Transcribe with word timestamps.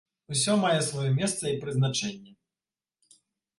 Усё 0.35 0.55
мае 0.61 0.79
сваё 0.87 1.11
месца 1.19 1.45
і 1.53 1.61
прызначэнне. 1.67 2.35